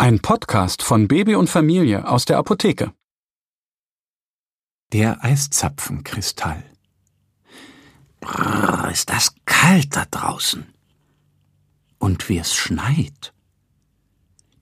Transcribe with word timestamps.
Ein 0.00 0.20
Podcast 0.20 0.82
von 0.82 1.06
Baby 1.08 1.34
und 1.34 1.50
Familie 1.50 2.08
aus 2.08 2.24
der 2.24 2.38
Apotheke. 2.38 2.94
Der 4.94 5.22
Eiszapfenkristall. 5.22 6.64
Brrr, 8.20 8.90
ist 8.90 9.10
das 9.10 9.34
kalt 9.44 9.94
da 9.94 10.06
draußen. 10.10 10.72
Und 11.98 12.30
wie 12.30 12.38
es 12.38 12.54
schneit. 12.54 13.34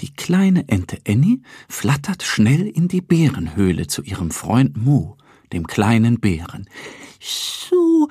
Die 0.00 0.12
kleine 0.12 0.68
Ente 0.68 0.98
Annie 1.06 1.42
flattert 1.68 2.24
schnell 2.24 2.66
in 2.66 2.88
die 2.88 3.00
Bärenhöhle 3.00 3.86
zu 3.86 4.02
ihrem 4.02 4.32
Freund 4.32 4.76
Mo, 4.76 5.16
dem 5.52 5.68
kleinen 5.68 6.18
Bären. 6.18 6.68
So 7.20 8.08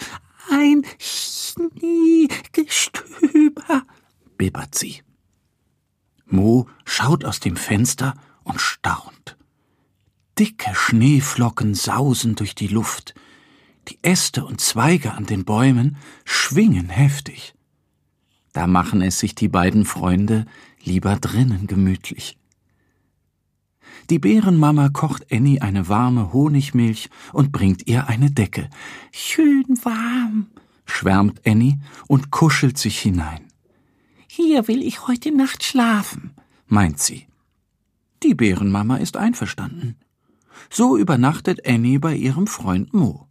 ein 0.49 0.85
Schneegestöber, 0.97 3.83
bibbert 4.37 4.75
sie. 4.75 5.01
Mo 6.29 6.67
schaut 6.85 7.25
aus 7.25 7.39
dem 7.39 7.55
Fenster 7.55 8.13
und 8.43 8.61
staunt. 8.61 9.37
Dicke 10.37 10.73
Schneeflocken 10.73 11.73
sausen 11.73 12.35
durch 12.35 12.53
die 12.53 12.67
Luft. 12.67 13.15
Die 13.87 13.97
Äste 14.01 14.45
und 14.45 14.61
Zweige 14.61 15.13
an 15.13 15.25
den 15.25 15.45
Bäumen 15.45 15.97
schwingen 16.25 16.89
heftig. 16.89 17.55
Da 18.53 18.67
machen 18.67 19.01
es 19.01 19.19
sich 19.19 19.35
die 19.35 19.47
beiden 19.47 19.85
Freunde 19.85 20.45
lieber 20.83 21.15
drinnen 21.15 21.67
gemütlich. 21.67 22.37
Die 24.09 24.19
Bärenmama 24.19 24.89
kocht 24.89 25.31
Annie 25.31 25.61
eine 25.61 25.89
warme 25.89 26.31
Honigmilch 26.31 27.09
und 27.33 27.51
bringt 27.51 27.87
ihr 27.87 28.07
eine 28.07 28.31
Decke. 28.31 28.69
Schön 29.11 29.65
warm, 29.83 30.47
schwärmt 30.85 31.41
Annie 31.45 31.79
und 32.07 32.31
kuschelt 32.31 32.77
sich 32.77 32.99
hinein. 32.99 33.41
Hier 34.39 34.67
will 34.67 34.83
ich 34.83 35.07
heute 35.07 35.35
Nacht 35.35 35.63
schlafen, 35.63 36.35
meint 36.67 36.99
sie. 36.99 37.25
Die 38.21 38.35
Bärenmama 38.35 38.97
ist 38.97 39.17
einverstanden. 39.17 39.95
So 40.69 40.95
übernachtet 40.95 41.67
Annie 41.67 41.97
bei 41.97 42.15
ihrem 42.15 42.45
Freund 42.45 42.93
Mo. 42.93 43.27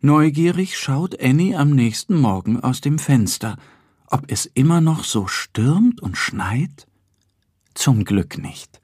Neugierig 0.00 0.78
schaut 0.78 1.20
Annie 1.22 1.54
am 1.54 1.72
nächsten 1.72 2.18
Morgen 2.18 2.60
aus 2.60 2.80
dem 2.80 2.98
Fenster, 2.98 3.58
ob 4.06 4.24
es 4.32 4.46
immer 4.46 4.80
noch 4.80 5.04
so 5.04 5.26
stürmt 5.26 6.00
und 6.00 6.16
schneit? 6.16 6.86
Zum 7.74 8.06
Glück 8.06 8.38
nicht. 8.38 8.80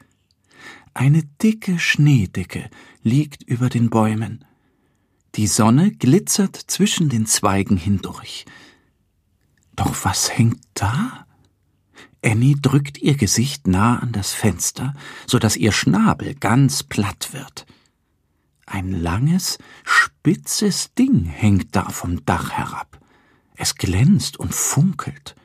Eine 0.93 1.23
dicke 1.43 1.79
Schneedecke 1.79 2.69
liegt 3.03 3.43
über 3.43 3.71
den 3.71 3.89
Bäumen. 3.89 4.45
Die 5.37 5.47
Sonne 5.47 5.93
glitzert 5.93 6.57
zwischen 6.57 7.09
den 7.09 7.25
Zweigen 7.25 7.79
hindurch. 7.79 8.45
Doch 9.77 10.05
was 10.05 10.37
hängt 10.37 10.63
da? 10.75 11.27
Annie 12.25 12.57
drückt 12.61 12.99
ihr 12.99 13.17
Gesicht 13.17 13.69
nah 13.69 13.99
an 13.99 14.13
das 14.13 14.33
Fenster, 14.33 14.95
so 15.27 15.39
dass 15.39 15.57
ihr 15.57 15.71
Schnabel 15.71 16.35
ganz 16.35 16.83
platt 16.83 17.29
wird. 17.33 17.67
Ein 18.65 18.91
langes, 18.91 19.59
spitzes 19.85 20.93
Ding 20.95 21.25
hängt 21.25 21.77
da 21.77 21.89
vom 21.89 22.25
Dach 22.25 22.51
herab. 22.51 22.99
Es 23.55 23.77
glänzt 23.77 24.39
und 24.39 24.55
funkelt. 24.55 25.37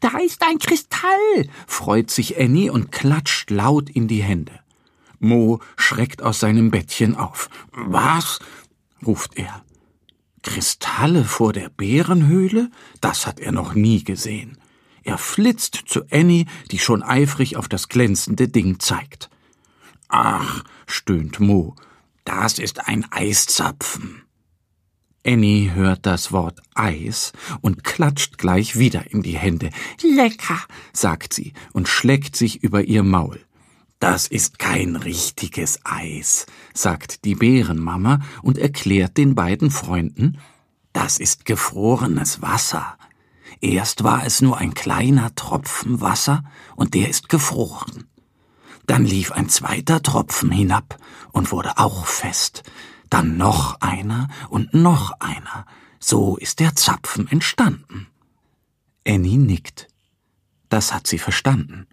Da 0.00 0.16
ist 0.18 0.42
ein 0.42 0.58
Kristall, 0.58 1.48
freut 1.66 2.10
sich 2.10 2.38
Annie 2.38 2.70
und 2.70 2.92
klatscht 2.92 3.50
laut 3.50 3.90
in 3.90 4.06
die 4.06 4.22
Hände. 4.22 4.60
Mo 5.18 5.60
schreckt 5.76 6.22
aus 6.22 6.38
seinem 6.38 6.70
Bettchen 6.70 7.16
auf. 7.16 7.50
Was? 7.72 8.38
ruft 9.04 9.36
er. 9.36 9.64
Kristalle 10.48 11.24
vor 11.24 11.52
der 11.52 11.68
Bärenhöhle? 11.68 12.70
Das 13.02 13.26
hat 13.26 13.38
er 13.38 13.52
noch 13.52 13.74
nie 13.74 14.02
gesehen. 14.02 14.56
Er 15.04 15.18
flitzt 15.18 15.82
zu 15.86 16.04
Annie, 16.10 16.46
die 16.70 16.78
schon 16.78 17.02
eifrig 17.02 17.58
auf 17.58 17.68
das 17.68 17.90
glänzende 17.90 18.48
Ding 18.48 18.80
zeigt. 18.80 19.28
Ach, 20.08 20.64
stöhnt 20.86 21.38
Mo, 21.38 21.76
das 22.24 22.58
ist 22.58 22.88
ein 22.88 23.04
Eiszapfen. 23.12 24.22
Annie 25.22 25.74
hört 25.74 26.06
das 26.06 26.32
Wort 26.32 26.62
Eis 26.74 27.34
und 27.60 27.84
klatscht 27.84 28.38
gleich 28.38 28.78
wieder 28.78 29.10
in 29.10 29.20
die 29.22 29.36
Hände. 29.36 29.68
Lecker, 30.02 30.60
sagt 30.94 31.34
sie 31.34 31.52
und 31.74 31.88
schlägt 31.88 32.36
sich 32.36 32.62
über 32.62 32.84
ihr 32.84 33.02
Maul. 33.02 33.38
Das 33.98 34.28
ist 34.28 34.58
kein 34.58 34.94
richtiges 34.94 35.80
Eis, 35.84 36.46
sagt 36.72 37.24
die 37.24 37.34
Bärenmama 37.34 38.20
und 38.42 38.56
erklärt 38.56 39.16
den 39.16 39.34
beiden 39.34 39.70
Freunden, 39.70 40.38
das 40.92 41.18
ist 41.18 41.44
gefrorenes 41.44 42.40
Wasser. 42.40 42.96
Erst 43.60 44.04
war 44.04 44.24
es 44.24 44.40
nur 44.40 44.58
ein 44.58 44.74
kleiner 44.74 45.34
Tropfen 45.34 46.00
Wasser 46.00 46.44
und 46.76 46.94
der 46.94 47.08
ist 47.08 47.28
gefroren. 47.28 48.04
Dann 48.86 49.04
lief 49.04 49.32
ein 49.32 49.48
zweiter 49.48 50.02
Tropfen 50.02 50.50
hinab 50.50 50.98
und 51.32 51.50
wurde 51.50 51.76
auch 51.76 52.06
fest. 52.06 52.62
Dann 53.10 53.36
noch 53.36 53.80
einer 53.80 54.28
und 54.48 54.74
noch 54.74 55.12
einer. 55.20 55.66
So 55.98 56.36
ist 56.36 56.60
der 56.60 56.76
Zapfen 56.76 57.28
entstanden. 57.28 58.06
Annie 59.06 59.38
nickt. 59.38 59.88
Das 60.68 60.94
hat 60.94 61.06
sie 61.06 61.18
verstanden. 61.18 61.86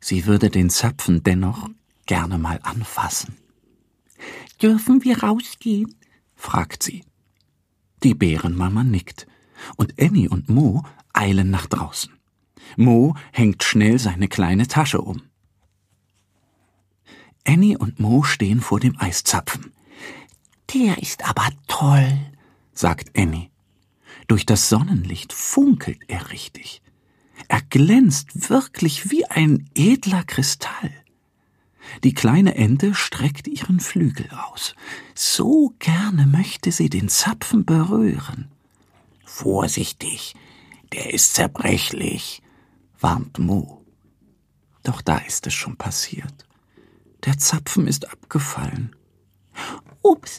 Sie 0.00 0.26
würde 0.26 0.50
den 0.50 0.70
Zapfen 0.70 1.22
dennoch 1.22 1.68
gerne 2.06 2.38
mal 2.38 2.58
anfassen. 2.62 3.36
Dürfen 4.60 5.04
wir 5.04 5.22
rausgehen? 5.22 5.94
fragt 6.34 6.82
sie. 6.82 7.04
Die 8.02 8.14
Bärenmama 8.14 8.82
nickt, 8.82 9.26
und 9.76 10.00
Annie 10.00 10.28
und 10.28 10.48
Mo 10.48 10.82
eilen 11.12 11.50
nach 11.50 11.66
draußen. 11.66 12.12
Mo 12.76 13.14
hängt 13.32 13.62
schnell 13.62 13.98
seine 13.98 14.28
kleine 14.28 14.66
Tasche 14.66 15.00
um. 15.00 15.22
Annie 17.46 17.76
und 17.76 18.00
Mo 18.00 18.22
stehen 18.22 18.60
vor 18.60 18.80
dem 18.80 18.98
Eiszapfen. 18.98 19.72
Der 20.72 20.98
ist 21.02 21.28
aber 21.28 21.48
toll, 21.66 22.18
sagt 22.72 23.18
Annie. 23.18 23.50
Durch 24.28 24.46
das 24.46 24.68
Sonnenlicht 24.68 25.32
funkelt 25.32 26.00
er 26.08 26.30
richtig. 26.30 26.80
Er 27.50 27.62
glänzt 27.62 28.48
wirklich 28.48 29.10
wie 29.10 29.26
ein 29.26 29.68
edler 29.74 30.22
Kristall. 30.22 30.92
Die 32.04 32.14
kleine 32.14 32.54
Ente 32.54 32.94
streckt 32.94 33.48
ihren 33.48 33.80
Flügel 33.80 34.30
aus. 34.30 34.76
So 35.16 35.74
gerne 35.80 36.26
möchte 36.26 36.70
sie 36.70 36.88
den 36.88 37.08
Zapfen 37.08 37.64
berühren. 37.64 38.52
Vorsichtig, 39.24 40.36
der 40.92 41.12
ist 41.12 41.34
zerbrechlich, 41.34 42.40
warnt 43.00 43.40
Mo. 43.40 43.84
Doch 44.84 45.02
da 45.02 45.18
ist 45.18 45.44
es 45.48 45.54
schon 45.54 45.76
passiert. 45.76 46.46
Der 47.24 47.36
Zapfen 47.36 47.88
ist 47.88 48.12
abgefallen. 48.12 48.94
Ups, 50.02 50.38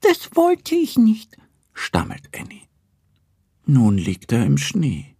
das 0.00 0.34
wollte 0.34 0.76
ich 0.76 0.96
nicht, 0.96 1.36
stammelt 1.74 2.30
Annie. 2.34 2.62
Nun 3.66 3.98
liegt 3.98 4.32
er 4.32 4.46
im 4.46 4.56
Schnee. 4.56 5.14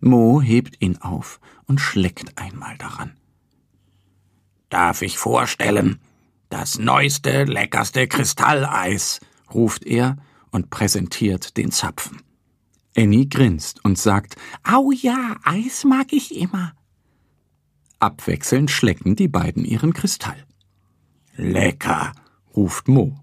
Mo 0.00 0.40
hebt 0.40 0.80
ihn 0.80 0.98
auf 0.98 1.40
und 1.66 1.80
schleckt 1.80 2.38
einmal 2.38 2.76
daran. 2.78 3.16
Darf 4.68 5.02
ich 5.02 5.18
vorstellen? 5.18 5.98
Das 6.50 6.78
neueste, 6.78 7.44
leckerste 7.44 8.06
Kristalleis, 8.06 9.20
ruft 9.52 9.84
er 9.84 10.16
und 10.50 10.70
präsentiert 10.70 11.56
den 11.56 11.70
Zapfen. 11.70 12.22
Annie 12.96 13.28
grinst 13.28 13.84
und 13.84 13.98
sagt, 13.98 14.36
Au 14.64 14.90
ja, 14.90 15.36
Eis 15.44 15.84
mag 15.84 16.12
ich 16.12 16.36
immer. 16.36 16.72
Abwechselnd 18.00 18.70
schlecken 18.70 19.16
die 19.16 19.28
beiden 19.28 19.64
ihren 19.64 19.92
Kristall. 19.92 20.46
Lecker, 21.36 22.12
ruft 22.56 22.88
Mo. 22.88 23.18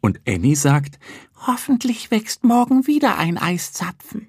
Und 0.00 0.20
Annie 0.26 0.56
sagt, 0.56 0.98
Hoffentlich 1.46 2.10
wächst 2.10 2.44
morgen 2.44 2.86
wieder 2.86 3.18
ein 3.18 3.38
Eiszapfen. 3.38 4.28